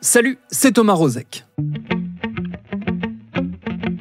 [0.00, 1.44] Salut, c'est Thomas Rozek.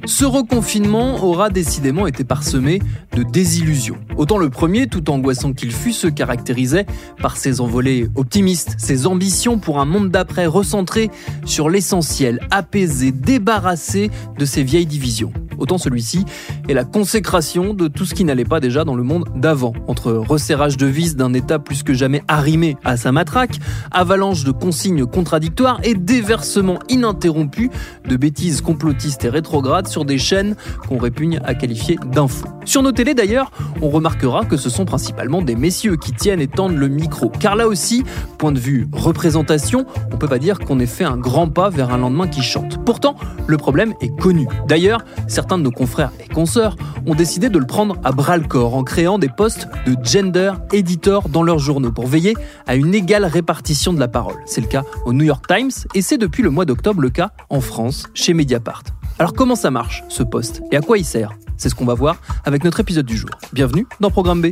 [0.06, 2.82] Ce reconfinement aura décidément été parsemé
[3.16, 4.00] de désillusions.
[4.18, 6.88] Autant le premier, tout angoissant qu'il fût, se caractérisait
[7.22, 11.12] par ses envolées optimistes, ses ambitions pour un monde d'après recentré
[11.46, 15.32] sur l'essentiel, apaisé, débarrassé de ses vieilles divisions.
[15.64, 16.26] Autant celui-ci
[16.68, 20.12] est la consécration de tout ce qui n'allait pas déjà dans le monde d'avant, entre
[20.12, 25.06] resserrage de vis d'un État plus que jamais arrimé à sa matraque, avalanche de consignes
[25.06, 27.72] contradictoires et déversement ininterrompu
[28.06, 30.58] de bêtises complotistes et rétrogrades sur des chaînes
[30.90, 32.50] qu'on répugne à qualifier d'infos.
[32.66, 33.50] Sur nos télés d'ailleurs,
[33.82, 37.56] on remarquera que ce sont principalement des messieurs qui tiennent et tendent le micro, car
[37.56, 38.04] là aussi,
[38.38, 41.94] point de vue représentation, on peut pas dire qu'on ait fait un grand pas vers
[41.94, 42.84] un lendemain qui chante.
[42.84, 43.16] Pourtant,
[43.48, 44.46] le problème est connu.
[44.68, 48.48] D'ailleurs, certains de nos confrères et consoeurs ont décidé de le prendre à bras le
[48.48, 52.36] corps en créant des postes de gender editor dans leurs journaux pour veiller
[52.68, 54.38] à une égale répartition de la parole.
[54.46, 57.32] C'est le cas au New York Times et c'est depuis le mois d'octobre le cas
[57.50, 58.84] en France chez Mediapart.
[59.20, 60.62] Alors comment ça marche ce poste?
[60.72, 61.32] Et à quoi il sert?
[61.58, 63.30] C'est ce qu'on va voir avec notre épisode du jour.
[63.54, 64.48] Bienvenue dans Programme B.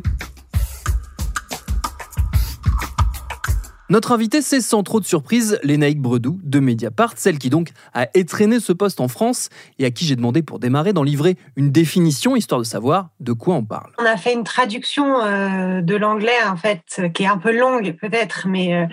[3.92, 8.08] Notre invité, c'est sans trop de surprise Lénaïque Bredou de Mediapart, celle qui donc a
[8.14, 11.74] étraîné ce poste en France et à qui j'ai demandé pour démarrer d'en livrer une
[11.74, 13.92] définition, histoire de savoir de quoi on parle.
[14.00, 17.98] On a fait une traduction euh, de l'anglais, en fait, qui est un peu longue
[18.00, 18.86] peut-être, mais euh,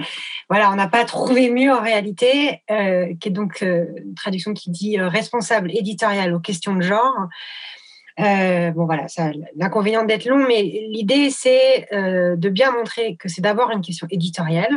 [0.50, 4.72] voilà, on n'a pas trouvé mieux en réalité, euh, qui est donc une traduction qui
[4.72, 7.14] dit responsable éditorial aux questions de genre.
[8.20, 9.06] Euh, bon voilà,
[9.56, 14.08] l'inconvénient d'être long, mais l'idée c'est euh, de bien montrer que c'est d'abord une question
[14.10, 14.76] éditoriale,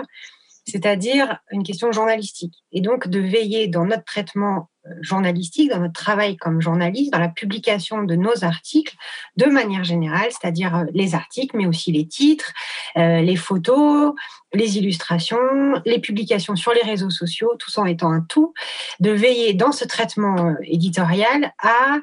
[0.68, 6.00] c'est-à-dire une question journalistique, et donc de veiller dans notre traitement euh, journalistique, dans notre
[6.00, 8.96] travail comme journaliste, dans la publication de nos articles,
[9.38, 12.54] de manière générale, c'est-à-dire les articles, mais aussi les titres,
[12.96, 14.14] les photos,
[14.54, 15.38] les illustrations,
[15.86, 18.54] les publications sur les réseaux sociaux, tout en étant un tout,
[19.00, 22.00] de veiller dans ce traitement éditorial à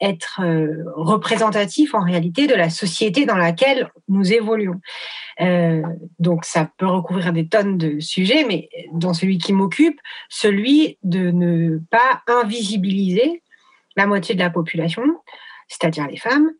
[0.00, 4.80] être euh, représentatif en réalité de la société dans laquelle nous évoluons.
[5.40, 5.82] Euh,
[6.18, 11.30] donc ça peut recouvrir des tonnes de sujets, mais dans celui qui m'occupe, celui de
[11.30, 13.42] ne pas invisibiliser
[13.96, 15.02] la moitié de la population,
[15.70, 16.50] c'est-à-dire les femmes,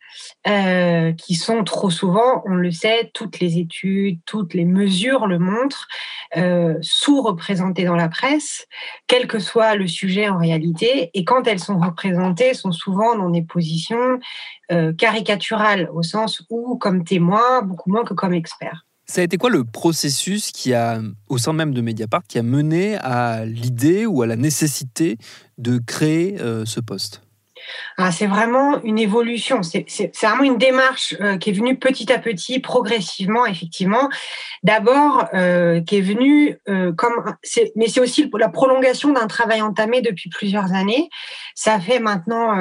[0.47, 5.41] euh, qui sont trop souvent, on le sait, toutes les études, toutes les mesures le
[5.41, 5.88] montrent,
[6.37, 8.69] euh, sous-représentées dans la presse,
[9.09, 11.10] quel que soit le sujet en réalité.
[11.15, 14.21] Et quand elles sont représentées, sont souvent dans des positions
[14.71, 18.87] euh, caricaturales, au sens où, comme témoins, beaucoup moins que comme experts.
[19.06, 22.44] Ça a été quoi le processus qui a, au sein même de Mediapart, qui a
[22.44, 25.19] mené à l'idée ou à la nécessité
[25.59, 27.21] de créer ce poste?
[28.10, 29.62] C'est vraiment une évolution.
[29.62, 34.09] C'est vraiment une démarche euh, qui est venue petit à petit, progressivement, effectivement.
[34.62, 37.37] D'abord, euh, qui est venue euh, comme,
[37.76, 41.09] mais c'est aussi la prolongation d'un travail entamé depuis plusieurs années.
[41.54, 42.56] Ça fait maintenant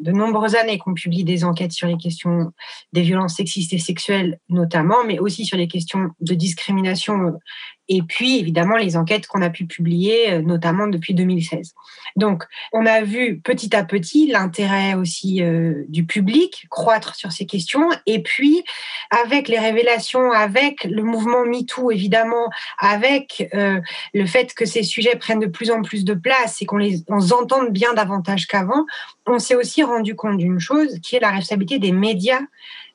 [0.00, 2.52] de nombreuses années qu'on publie des enquêtes sur les questions
[2.92, 7.38] des violences sexistes et sexuelles, notamment, mais aussi sur les questions de discrimination
[7.88, 11.74] et puis évidemment les enquêtes qu'on a pu publier, euh, notamment depuis 2016.
[12.16, 17.46] Donc, on a vu petit à petit l'intérêt aussi euh, du public croître sur ces
[17.46, 18.62] questions, et puis
[19.10, 23.80] avec les révélations, avec le mouvement MeToo évidemment, avec euh,
[24.14, 27.04] le fait que ces sujets prennent de plus en plus de place et qu'on les
[27.08, 28.84] on entende bien davantage qu'avant,
[29.26, 32.40] on s'est aussi rendu compte d'une chose qui est la responsabilité des médias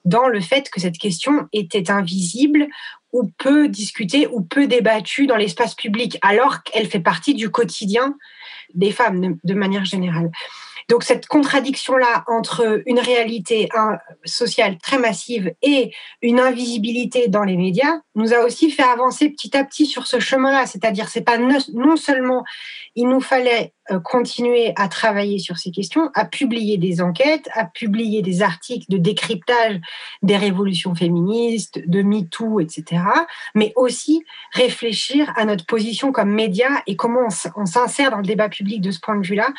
[0.06, 2.68] dans le fait que cette question était invisible
[3.14, 8.18] ou peu discutée ou peu débattue dans l'espace public, alors qu'elle fait partie du quotidien
[8.74, 10.32] des femmes de manière générale.
[10.90, 13.70] Donc cette contradiction-là entre une réalité
[14.26, 15.92] sociale très massive et
[16.22, 20.20] une invisibilité dans les médias nous a aussi fait avancer petit à petit sur ce
[20.20, 20.66] chemin-là.
[20.66, 22.44] C'est-à-dire, c'est pas non seulement
[22.96, 27.66] il nous fallait euh, continuer à travailler sur ces questions, à publier des enquêtes, à
[27.66, 29.82] publier des articles de décryptage
[30.22, 33.02] des révolutions féministes, de MeToo, etc.,
[33.56, 38.48] mais aussi réfléchir à notre position comme média et comment on s'insère dans le débat
[38.48, 39.50] public de ce point de vue-là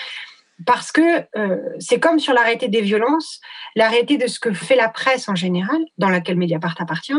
[0.66, 3.40] parce que euh, c'est comme sur l'arrêté des violences,
[3.74, 7.12] l'arrêté de ce que fait la presse en général, dans laquelle Mediapart appartient,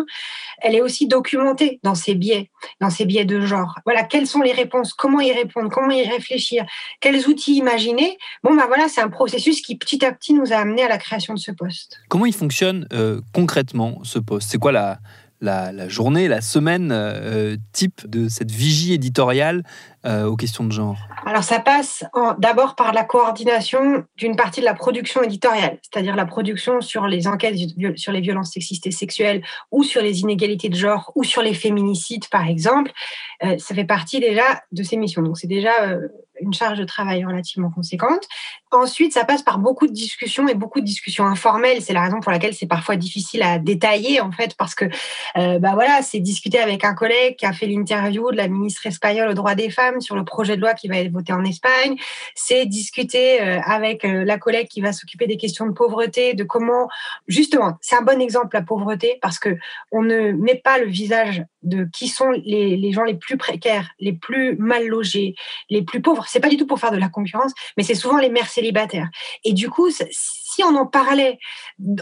[0.61, 2.49] elle est aussi documentée dans ses biais,
[2.79, 3.79] dans ses biais de genre.
[3.85, 6.65] Voilà, quelles sont les réponses, comment y répondre, comment y réfléchir,
[7.01, 8.17] quels outils imaginer.
[8.43, 10.97] Bon, ben voilà, c'est un processus qui petit à petit nous a amené à la
[10.97, 11.99] création de ce poste.
[12.07, 14.49] Comment il fonctionne euh, concrètement ce poste?
[14.49, 14.99] C'est quoi la,
[15.45, 19.63] la, journée, la semaine euh, type de cette vigie éditoriale
[20.06, 22.03] euh, aux questions de genre Alors ça passe
[22.38, 27.27] d'abord par la coordination d'une partie de la production éditoriale, c'est-à-dire la production sur les
[27.27, 27.56] enquêtes
[27.95, 31.53] sur les violences sexistes et sexuelles ou sur les inégalités de genre ou sur les
[31.53, 32.92] féminicides par exemple.
[33.44, 35.21] Euh, ça fait partie déjà de ces missions.
[35.21, 35.71] Donc c'est déjà
[36.42, 38.27] une charge de travail relativement conséquente.
[38.75, 41.81] Ensuite, ça passe par beaucoup de discussions et beaucoup de discussions informelles.
[41.81, 44.86] C'est la raison pour laquelle c'est parfois difficile à détailler, en fait, parce que,
[45.38, 48.86] euh, bah voilà, c'est discuter avec un collègue qui a fait l'interview de la ministre
[48.86, 51.44] espagnole aux droits des femmes sur le projet de loi qui va être voté en
[51.45, 51.95] Espagne.
[52.36, 56.44] C'est discuter euh, avec euh, la collègue qui va s'occuper des questions de pauvreté, de
[56.44, 56.89] comment,
[57.28, 59.57] justement, c'est un bon exemple la pauvreté parce que
[59.92, 63.89] on ne met pas le visage de qui sont les, les gens les plus précaires,
[64.00, 65.36] les plus mal logés,
[65.69, 66.25] les plus pauvres.
[66.28, 68.50] C'est pas du tout pour faire de la concurrence, mais c'est souvent les mères
[69.44, 71.38] Et du coup, si on en parlait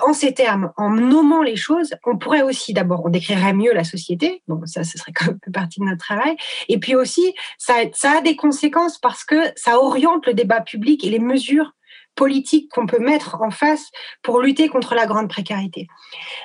[0.05, 3.83] en ces termes, en nommant les choses, on pourrait aussi, d'abord, on décrirait mieux la
[3.83, 4.43] société.
[4.47, 6.35] Bon, ça, ce serait quand même partie de notre travail.
[6.69, 11.09] Et puis aussi, ça a des conséquences parce que ça oriente le débat public et
[11.09, 11.73] les mesures
[12.15, 15.87] politique qu'on peut mettre en face pour lutter contre la grande précarité.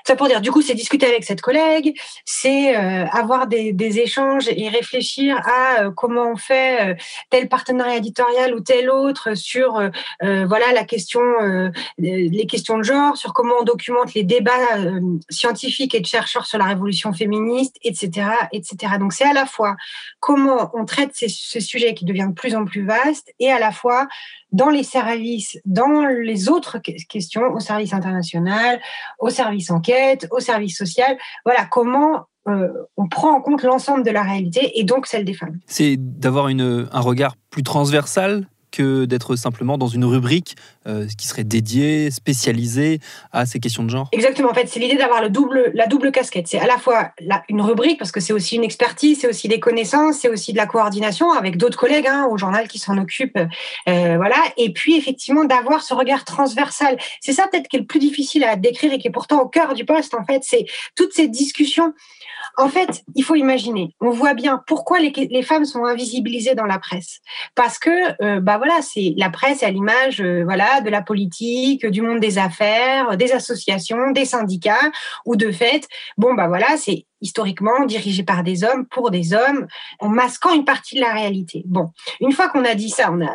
[0.07, 4.49] Ça pour dire, du coup, c'est discuter avec cette collègue, c'est euh, avoir des, échanges
[4.49, 6.95] et réfléchir à euh, comment on fait euh,
[7.31, 9.81] tel partenariat éditorial ou tel autre sur
[10.21, 11.23] voilà la question,
[11.99, 14.53] les questions de genre, sur comment on documente les débats
[15.31, 18.95] scientifiques et de chercheurs sur la révolution féministe, etc., etc.
[18.99, 19.77] Donc c'est à la fois
[20.21, 23.59] comment on traite ces, ce sujet qui devient de plus en plus vaste et à
[23.59, 24.09] la fois
[24.53, 28.81] dans les services, dans les autres questions, au service international,
[29.19, 31.17] au service enquête, au service social.
[31.45, 35.35] Voilà comment euh, on prend en compte l'ensemble de la réalité et donc celle des
[35.35, 35.59] femmes.
[35.67, 40.57] C'est d'avoir un regard plus transversal que d'être simplement dans une rubrique
[40.87, 43.01] euh, qui serait dédiée, spécialisée
[43.33, 46.13] à ces questions de genre Exactement, en fait, c'est l'idée d'avoir le double, la double
[46.13, 46.49] casquette.
[46.49, 47.11] C'est à la fois
[47.49, 50.57] une rubrique, parce que c'est aussi une expertise, c'est aussi des connaissances, c'est aussi de
[50.57, 53.39] la coordination avec d'autres collègues hein, au journal qui s'en occupent.
[53.89, 54.37] Euh, voilà.
[54.57, 56.97] Et puis, effectivement, d'avoir ce regard transversal.
[57.21, 59.49] C'est ça peut-être qui est le plus difficile à décrire et qui est pourtant au
[59.49, 60.43] cœur du poste, en fait.
[60.43, 61.93] C'est toutes ces discussions
[62.59, 63.95] en fait, il faut imaginer.
[64.01, 67.21] On voit bien pourquoi les, femmes sont invisibilisées dans la presse.
[67.55, 67.91] Parce que,
[68.23, 72.21] euh, bah voilà, c'est la presse à l'image, euh, voilà, de la politique, du monde
[72.21, 74.91] des affaires, des associations, des syndicats,
[75.25, 79.67] ou de fait, bon bah voilà, c'est historiquement dirigé par des hommes pour des hommes,
[79.99, 81.63] en masquant une partie de la réalité.
[81.67, 81.91] Bon,
[82.21, 83.33] une fois qu'on a dit ça, on a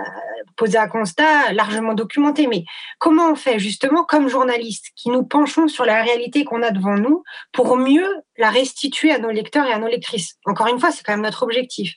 [0.56, 2.64] posé un constat largement documenté, mais
[3.00, 6.96] comment on fait justement comme journalistes qui nous penchons sur la réalité qu'on a devant
[6.96, 10.36] nous pour mieux la restituer à nos lecteurs et à nos lectrices?
[10.46, 11.96] Encore une fois, c'est quand même notre objectif.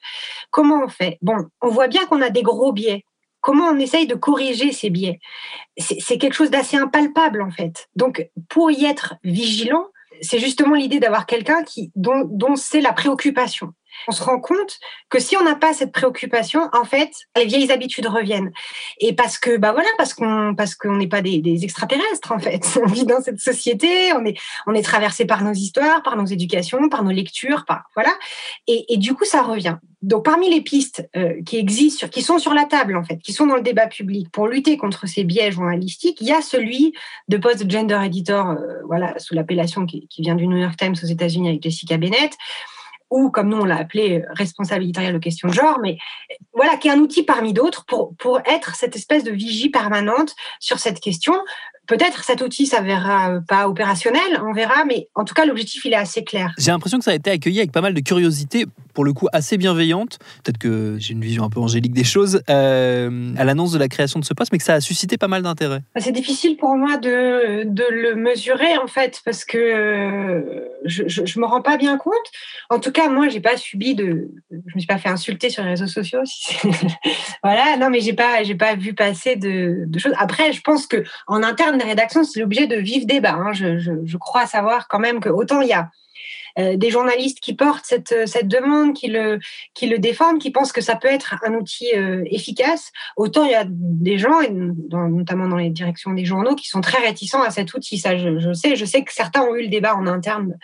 [0.51, 1.19] Comment on fait?
[1.23, 3.05] Bon, on voit bien qu'on a des gros biais.
[3.47, 5.21] Comment on essaye de corriger ces biais
[5.79, 7.89] C'est quelque chose d'assez impalpable en fait.
[7.95, 9.87] Donc, pour y être vigilant,
[10.21, 13.73] c'est justement l'idée d'avoir quelqu'un qui dont, dont c'est la préoccupation.
[14.09, 14.79] On se rend compte
[15.11, 18.53] que si on n'a pas cette préoccupation, en fait, les vieilles habitudes reviennent.
[19.01, 22.67] Et parce que, bah voilà, parce qu'on parce qu'on n'est pas des, extraterrestres en fait.
[22.83, 26.27] On vit dans cette société, on est on est traversé par nos histoires, par nos
[26.27, 28.13] éducations, par nos lectures, par voilà.
[28.67, 29.77] Et, du coup, ça revient.
[30.03, 33.33] Donc, parmi les pistes euh, qui existent, qui sont sur la table en fait, qui
[33.33, 36.93] sont dans le débat public pour lutter contre ces biais journalistiques, il y a celui
[37.29, 38.57] de post gender editor, euh,
[38.87, 42.33] voilà, sous l'appellation qui, vient du New York Times aux États-Unis avec Jessica Bennett
[43.11, 45.99] ou comme nous on l'a appelé responsable éditorial de questions de genre, mais
[46.53, 50.35] voilà, qui est un outil parmi d'autres pour, pour être cette espèce de vigie permanente
[50.61, 51.35] sur cette question.
[51.87, 55.97] Peut-être cet outil s'avérera pas opérationnel, on verra, mais en tout cas l'objectif il est
[55.97, 56.53] assez clair.
[56.59, 58.67] J'ai l'impression que ça a été accueilli avec pas mal de curiosité,
[58.97, 60.19] pour le coup assez bienveillante.
[60.43, 63.89] Peut-être que j'ai une vision un peu angélique des choses euh, à l'annonce de la
[63.89, 65.81] création de ce poste, mais que ça a suscité pas mal d'intérêt.
[65.95, 71.03] Bah, c'est difficile pour moi de, de, le mesurer en fait parce que euh, je,
[71.07, 72.15] je, me rends pas bien compte.
[72.71, 75.63] En tout cas, moi j'ai pas subi de, je me suis pas fait insulter sur
[75.63, 76.23] les réseaux sociaux.
[77.43, 80.15] voilà, non mais j'ai pas j'ai pas vu passer de, de choses.
[80.19, 83.35] Après, je pense que en interne des rédactions, c'est l'objet de vifs débats.
[83.35, 83.53] Hein.
[83.53, 85.91] Je, crois savoir quand même que autant il y a
[86.59, 89.39] euh, des journalistes qui portent cette, cette demande, qui le,
[89.99, 93.65] défendent, qui pensent que ça peut être un outil euh, efficace, autant il y a
[93.69, 94.41] des gens,
[94.91, 97.99] notamment dans les directions des journaux, qui sont très réticents à cet outil.
[97.99, 98.75] Ça, je, sais.
[98.75, 100.57] Je sais que certains ont eu le débat en interne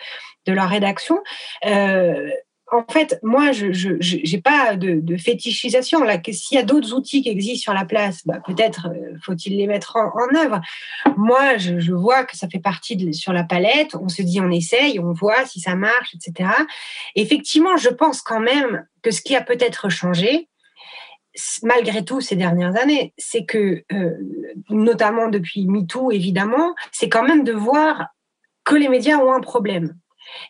[0.45, 1.21] de leur rédaction.
[1.65, 2.29] Euh,
[2.73, 5.99] en fait, moi, je n'ai pas de, fétichisation.
[6.31, 9.67] S'il y a d'autres outils qui existent sur la place, bah, peut-être euh, faut-il les
[9.67, 10.59] mettre en, œuvre.
[11.15, 13.95] Moi, je, vois que ça fait partie sur la palette.
[13.95, 16.49] On se dit, on essaye, on voit si ça marche, etc.
[17.15, 20.49] Effectivement, je pense quand même que ce qui a peut-être changé,
[21.61, 24.11] malgré tout ces dernières années, c'est que, euh,
[24.69, 28.07] notamment depuis MeToo, évidemment, c'est quand même de voir
[28.65, 29.95] que les médias ont un problème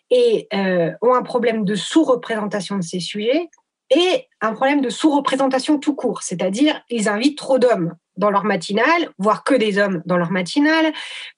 [0.10, 3.50] et euh, ont un problème de sous-représentation de ces sujets
[3.90, 9.10] et un problème de sous-représentation tout court, c'est-à-dire ils invitent trop d'hommes dans leur matinale,
[9.18, 10.94] voire que des hommes dans leur matinale.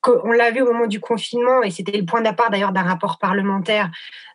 [0.06, 3.18] On l'a vu au moment du confinement, et c'était le point d'appart d'ailleurs d'un rapport
[3.18, 3.90] parlementaire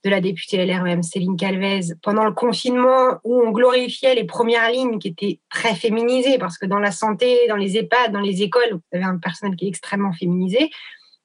[0.04, 4.98] de la députée LREM Céline Calvez, pendant le confinement où on glorifiait les premières lignes
[4.98, 8.72] qui étaient très féminisées, parce que dans la santé, dans les EHPAD, dans les écoles,
[8.72, 10.70] vous avez un personnel qui est extrêmement féminisé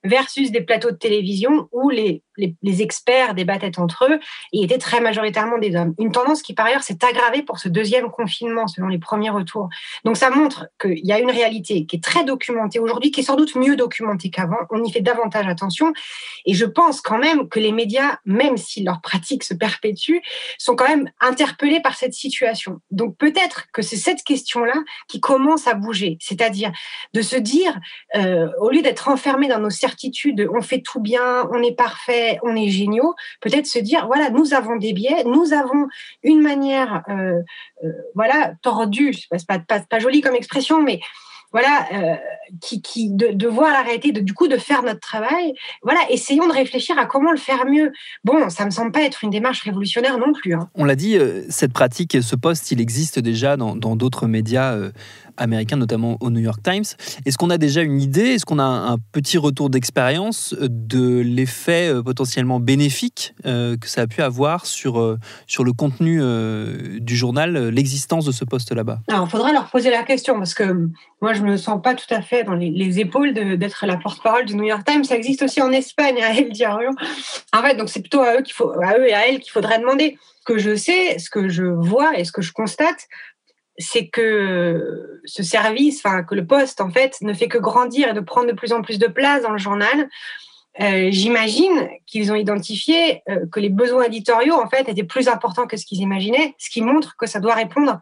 [0.05, 4.19] versus des plateaux de télévision où les, les, experts débattaient entre eux
[4.53, 5.93] et étaient très majoritairement des hommes.
[5.97, 9.69] Une tendance qui, par ailleurs, s'est aggravée pour ce deuxième confinement, selon les premiers retours.
[10.03, 13.23] Donc, ça montre qu'il y a une réalité qui est très documentée aujourd'hui, qui est
[13.23, 14.57] sans doute mieux documentée qu'avant.
[14.69, 15.93] On y fait davantage attention.
[16.45, 20.17] Et je pense quand même que les médias, même si leur pratique se perpétue,
[20.57, 22.81] sont quand même interpellés par cette situation.
[22.91, 24.75] Donc, peut-être que c'est cette question-là
[25.07, 26.17] qui commence à bouger.
[26.19, 26.71] C'est-à-dire
[27.13, 27.79] de se dire,
[28.15, 29.94] euh, au lieu d'être enfermé dans nos certitudes,
[30.51, 34.53] on fait tout bien, on est parfait, on est géniaux, peut-être se dire, voilà, nous
[34.53, 35.87] avons des biais, nous avons
[36.23, 37.41] une manière, euh,
[37.83, 40.99] euh, voilà, tordue, c'est pas, pas, pas, joli comme expression, mais
[41.51, 42.15] voilà, euh,
[42.59, 45.53] qui, qui de, voir la réalité, de, du coup de faire notre travail.
[45.83, 47.93] Voilà, essayons de réfléchir à comment le faire mieux.
[48.25, 50.53] Bon, ça me semble pas être une démarche révolutionnaire non plus.
[50.53, 50.69] Hein.
[50.75, 51.17] On l'a dit,
[51.49, 54.77] cette pratique, ce poste, il existe déjà dans d'autres médias
[55.37, 56.83] américains, notamment au New York Times.
[57.25, 61.89] Est-ce qu'on a déjà une idée, est-ce qu'on a un petit retour d'expérience de l'effet
[61.89, 66.21] euh, potentiellement bénéfique euh, que ça a pu avoir sur, euh, sur le contenu
[66.99, 68.99] du journal, l'existence de ce poste là-bas?
[69.07, 70.89] Alors, il faudrait leur poser la question parce que
[71.21, 74.45] moi, je ne me sens pas tout à fait dans les, épaules d'être la porte-parole
[74.45, 75.03] du New York Times.
[75.03, 76.89] Ça existe aussi en Espagne, à El Diario.
[77.53, 79.79] En fait, donc c'est plutôt à eux, faut, à eux et à elles qu'il faudrait
[79.79, 80.17] demander.
[80.45, 83.07] Que je sais, ce que je vois et ce que je constate,
[83.77, 88.13] c'est que ce service, enfin que le poste en fait, ne fait que grandir et
[88.13, 90.09] de prendre de plus en plus de place dans le journal.
[90.81, 95.67] Euh, j'imagine qu'ils ont identifié euh, que les besoins éditoriaux en fait étaient plus importants
[95.67, 98.01] que ce qu'ils imaginaient, ce qui montre que ça doit répondre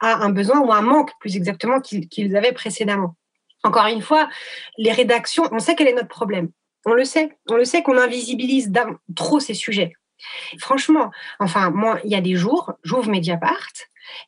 [0.00, 3.16] à un besoin ou un manque plus exactement qu'ils avaient précédemment.
[3.64, 4.28] Encore une fois,
[4.78, 6.50] les rédactions, on sait quel est notre problème.
[6.86, 7.36] On le sait.
[7.50, 8.72] On le sait qu'on invisibilise
[9.16, 9.92] trop ces sujets.
[10.58, 13.72] Franchement, enfin, moi, il y a des jours, j'ouvre Mediapart,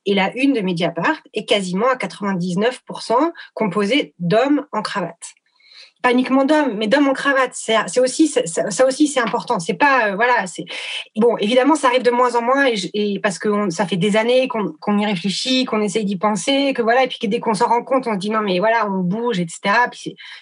[0.07, 5.35] et la une de Mediapart est quasiment à 99% composée d'hommes en cravate
[6.03, 7.53] pas uniquement d'hommes, mais d'hommes en cravate.
[7.53, 9.59] C'est aussi ça, aussi c'est important.
[9.59, 10.47] C'est pas euh, voilà.
[10.47, 10.65] C'est
[11.17, 11.37] bon.
[11.39, 14.99] Évidemment, ça arrive de moins en moins et, parce que ça fait des années qu'on
[14.99, 17.05] y réfléchit, qu'on essaye d'y penser, que voilà.
[17.05, 19.01] Et puis que dès qu'on s'en rend compte, on se dit non mais voilà, on
[19.01, 19.61] bouge, etc.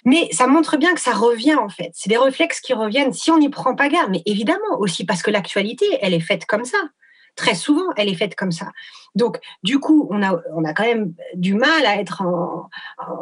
[0.04, 1.90] mais ça montre bien que ça revient en fait.
[1.94, 4.10] C'est des réflexes qui reviennent si on n'y prend pas garde.
[4.10, 6.78] Mais évidemment aussi parce que l'actualité, elle est faite comme ça
[7.38, 8.72] très souvent, elle est faite comme ça.
[9.14, 12.22] Donc, du coup, on a, on a quand même du mal à être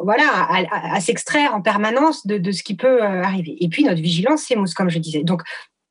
[0.02, 3.56] voilà, à, s'extraire en permanence de, ce qui peut euh, arriver.
[3.60, 5.22] Et puis, notre vigilance s'émousse, comme je disais.
[5.22, 5.42] Donc,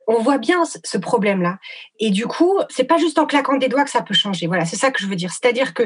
[0.07, 1.57] on voit bien ce problème-là.
[1.99, 4.47] Et du coup, c'est pas juste en claquant des doigts que ça peut changer.
[4.47, 5.31] Voilà, c'est ça que je veux dire.
[5.31, 5.83] C'est-à-dire que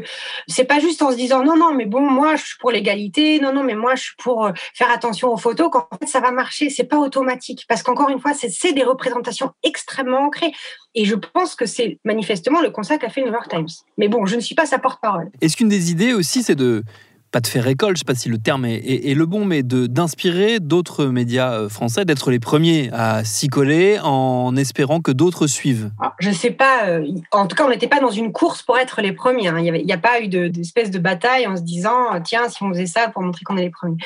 [0.47, 3.39] c'est pas juste en se disant non, non, mais bon, moi, je suis pour l'égalité.
[3.39, 5.69] Non, non, mais moi, je suis pour euh, faire attention aux photos.
[5.71, 6.69] Qu'en fait, ça va marcher.
[6.69, 10.51] C'est pas automatique parce qu'encore une fois, c'est des représentations extrêmement ancrées.
[10.95, 13.67] Et je pense que c'est manifestement le constat qu'a fait New York Times.
[13.97, 15.29] Mais bon, je ne suis pas sa porte-parole.
[15.41, 16.83] Est-ce qu'une des idées aussi, c'est de
[17.31, 20.59] pas de faire école, je sais pas si le terme est, le bon, mais d'inspirer
[20.59, 25.91] d'autres médias euh, français, d'être les premiers à s'y coller en espérant que d'autres suivent
[26.19, 29.01] Je sais pas, euh, en tout cas on n'était pas dans une course pour être
[29.01, 29.59] les premiers, hein.
[29.59, 32.85] il n'y a pas eu d'espèce de, bataille en se disant tiens si on faisait
[32.85, 33.97] ça pour montrer qu'on est les premiers.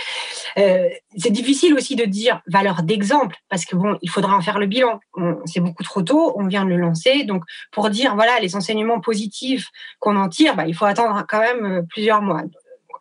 [0.57, 0.87] Euh,
[1.17, 4.67] c'est difficile aussi de dire valeur d'exemple parce que bon il faudra en faire le
[4.67, 4.99] bilan,
[5.45, 8.99] c'est beaucoup trop tôt, on vient de le lancer, donc pour dire voilà les enseignements
[8.99, 12.43] positifs qu'on en tire, bah, il faut attendre quand même plusieurs mois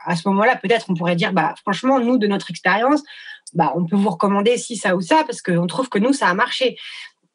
[0.05, 3.03] à ce moment-là, peut-être on pourrait dire, bah, franchement, nous, de notre expérience,
[3.55, 6.29] bah, on peut vous recommander ci, ça ou ça, parce qu'on trouve que nous, ça
[6.29, 6.77] a marché.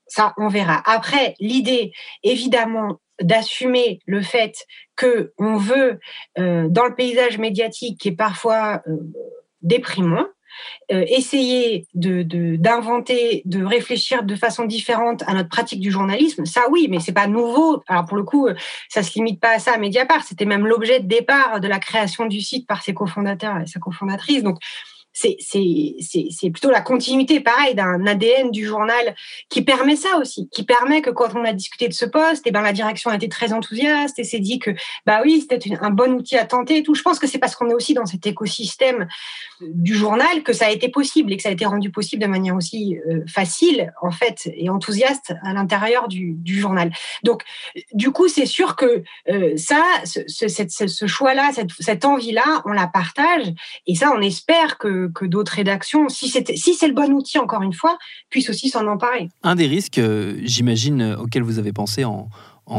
[0.08, 0.82] Ça, on verra.
[0.86, 1.92] Après, l'idée,
[2.24, 6.00] évidemment, d'assumer le fait que on veut,
[6.38, 8.98] euh, dans le paysage médiatique qui est parfois euh,
[9.62, 10.26] déprimant,
[10.92, 12.24] euh, essayer de,
[12.56, 17.14] d'inventer, de, réfléchir de façon différente à notre pratique du journalisme, ça oui, mais c'est
[17.14, 17.84] pas nouveau.
[17.88, 18.48] Alors pour le coup,
[18.90, 20.24] ça se limite pas à ça à Mediapart.
[20.24, 23.80] C'était même l'objet de départ de la création du site par ses cofondateurs et sa
[23.80, 24.44] cofondatrice.
[24.44, 24.60] Donc
[25.18, 29.16] c'est plutôt la continuité, pareil, d'un ADN du journal
[29.50, 32.50] qui permet ça aussi, qui permet que quand on a discuté de ce poste, et
[32.50, 34.72] eh ben la direction a été très enthousiaste et s'est dit que
[35.06, 36.94] bah oui, c'était un bon outil à tenter et tout.
[36.94, 39.08] Je pense que c'est parce qu'on est aussi dans cet écosystème
[39.62, 42.28] du journal que ça a été possible et que ça a été rendu possible de
[42.28, 46.92] manière aussi euh, facile en fait et enthousiaste à l'intérieur du, journal.
[47.24, 47.44] Donc
[47.94, 53.48] du coup, c'est sûr que euh, ça, ce, choix-là, cette envie-là, on la partage
[53.86, 57.62] et ça, on espère que que, d'autres rédactions, si c'est si le bon outil, encore
[57.62, 57.98] une fois,
[58.30, 59.30] puissent aussi s'en emparer.
[59.44, 62.30] Un des risques, euh, j'imagine, euh, auxquels vous avez pensé en,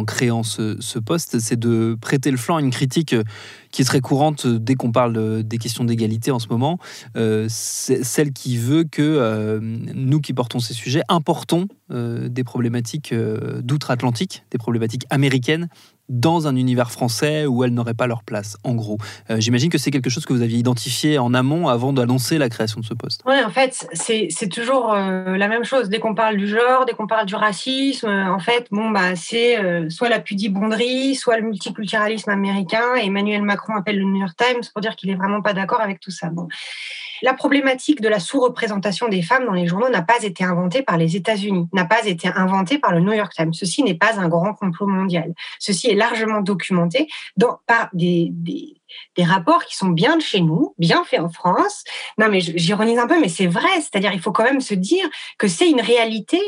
[0.07, 3.23] créant ce, poste, c'est de prêter le flanc à une critique euh,
[3.71, 6.79] qui est très courante dès qu'on parle des questions d'égalité en ce moment,
[7.49, 15.05] celle qui veut que nous qui portons ces sujets importons des problématiques d'outre-Atlantique, des problématiques
[15.11, 15.69] américaines
[16.09, 18.99] dans un univers français où elles n'auraient pas leur place, en gros.
[19.31, 22.49] Euh, j'imagine que c'est quelque chose que vous aviez identifié en amont avant d'annoncer la
[22.49, 23.23] création de ce poste.
[23.27, 25.89] Oui, en fait, c'est toujours euh, la même chose.
[25.89, 29.17] Dès qu'on parle du genre, dès qu'on parle du racisme, euh, en fait, bon, bah,
[29.17, 29.57] c'est
[29.91, 32.95] soit la pudibonderie, soit le multiculturalisme américain.
[33.01, 36.01] Emmanuel Macron appelle le New York Times pour dire qu'il est vraiment pas d'accord avec
[36.01, 36.31] tout ça.
[37.23, 40.97] La problématique de la sous-représentation des femmes dans les journaux n'a pas été inventée par
[40.97, 43.53] les États-Unis, n'a pas été inventée par le New York Times.
[43.53, 45.35] Ceci n'est pas un grand complot mondial.
[45.59, 47.09] Ceci est largement documenté
[47.67, 48.33] par des,
[49.17, 51.85] des rapports qui sont bien de chez nous, bien faits en France.
[52.19, 53.69] Non, mais j'ironise un peu, mais c'est vrai.
[53.77, 56.41] C'est-à-dire, il faut quand même se dire que c'est une réalité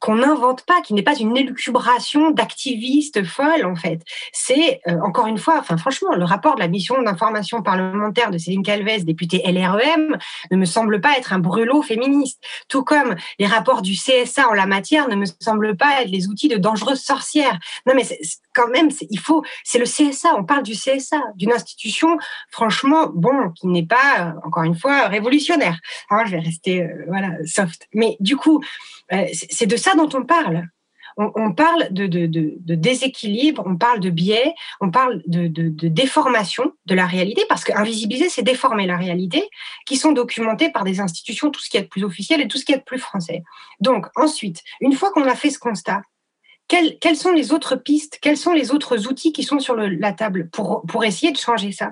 [0.00, 4.02] qu'on n'invente pas, qui n'est pas une élucubration d'activistes folles, en fait.
[4.32, 8.38] C'est, euh, encore une fois, enfin, franchement, le rapport de la mission d'information parlementaire de
[8.38, 10.16] Céline Calvez, députée LREM,
[10.50, 12.42] ne me semble pas être un brûlot féministe.
[12.68, 16.28] Tout comme les rapports du CSA en la matière ne me semblent pas être les
[16.28, 17.58] outils de dangereuses sorcières.
[17.86, 18.04] Non, mais
[18.54, 22.18] quand même, il faut, c'est le CSA, on parle du CSA, d'une institution
[22.50, 25.78] franchement, bon, qui n'est pas, euh, encore une fois, révolutionnaire.
[26.10, 27.88] Alors, je vais rester, euh, voilà, soft.
[27.94, 28.62] Mais du coup,
[29.12, 30.66] euh, c'est de ça dont on parle.
[31.18, 35.46] On, parle de, de, déséquilibre, on parle de biais, on parle de,
[35.88, 39.46] déformation de la réalité, parce qu'invisibiliser, c'est déformer la réalité,
[39.84, 42.64] qui sont documentées par des institutions, tout ce qui est plus officiel et tout ce
[42.64, 43.42] qui est plus français.
[43.78, 46.00] Donc, ensuite, une fois qu'on a fait ce constat,
[47.00, 50.48] quelles, sont les autres pistes, quels sont les autres outils qui sont sur la table
[50.50, 51.90] pour, pour essayer de changer ça?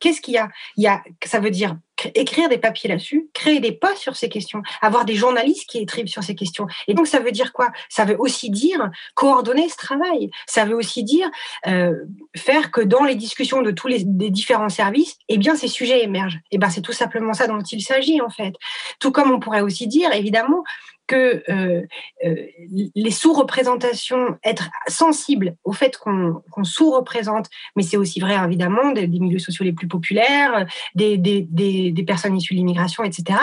[0.00, 1.02] Qu'est-ce qu'il y a?
[1.24, 1.76] Ça veut dire
[2.14, 6.08] écrire des papiers là-dessus, créer des posts sur ces questions, avoir des journalistes qui écrivent
[6.08, 6.66] sur ces questions.
[6.88, 7.70] Et donc, ça veut dire quoi?
[7.88, 10.30] Ça veut aussi dire coordonner ce travail.
[10.46, 11.30] Ça veut aussi dire
[11.66, 11.94] euh,
[12.36, 16.40] faire que dans les discussions de tous les, différents services, eh bien, ces sujets émergent.
[16.50, 18.54] Eh ben, c'est tout simplement ça dont il s'agit en fait.
[19.00, 20.64] Tout comme on pourrait aussi dire, évidemment,
[21.06, 21.82] que euh,
[22.24, 22.46] euh,
[22.94, 29.38] les sous-représentations, être sensible au fait qu'on sous-représente, mais c'est aussi vrai évidemment des, milieux
[29.38, 33.38] sociaux les plus populaires, des, des, des, personnes issues de l'immigration, etc.,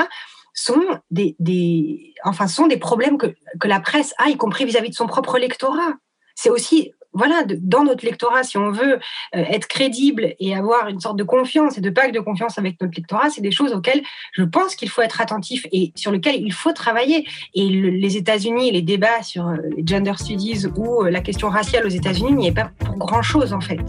[0.54, 4.92] sont des, enfin, sont des problèmes que, que la presse a, y compris vis-à-vis -vis
[4.92, 5.94] de son propre lectorat.
[6.36, 8.98] C'est aussi voilà, dans notre lectorat, si on veut euh,
[9.32, 12.94] être crédible et avoir une sorte de confiance et de pacte de confiance avec notre
[12.96, 14.02] lectorat, c'est des choses auxquelles
[14.34, 17.28] je pense qu'il faut être attentif et sur lesquelles il faut travailler.
[17.54, 21.86] Et les États-Unis, les débats sur euh, les gender studies ou euh, la question raciale
[21.86, 23.82] aux États-Unis n'y est pas pour grand-chose en fait.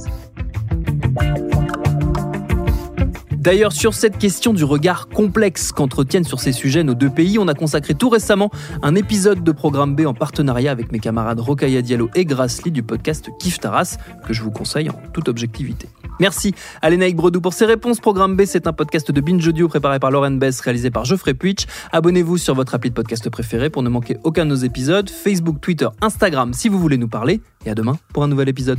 [3.44, 7.46] D'ailleurs, sur cette question du regard complexe qu'entretiennent sur ces sujets nos deux pays, on
[7.46, 11.83] a consacré tout récemment un épisode de Programme B en partenariat avec mes camarades Rokaya
[11.83, 15.90] Diallo et Grassly du podcast Kif Taras, que je vous conseille en toute objectivité.
[16.20, 18.00] Merci à Lénaïque Bredou pour ses réponses.
[18.00, 21.35] Programme B, c'est un podcast de Binge Audio préparé par Lauren Bess, réalisé par Geoffrey
[21.35, 21.66] Puitch.
[21.92, 25.11] Abonnez-vous sur votre appli de podcast préféré pour ne manquer aucun de nos épisodes.
[25.11, 27.42] Facebook, Twitter, Instagram si vous voulez nous parler.
[27.66, 28.78] Et à demain pour un nouvel épisode.